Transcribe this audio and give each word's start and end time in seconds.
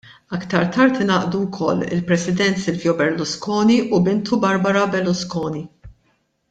Aktar 0.35 0.63
tard 0.77 0.95
ingħaqdu 1.03 1.41
wkoll 1.47 1.83
il-President 1.97 2.59
Silvio 2.63 2.97
Berlusconi 3.03 3.79
u 3.99 4.03
bintu 4.09 4.43
Barbara 4.47 4.87
Berlusconi. 4.97 5.67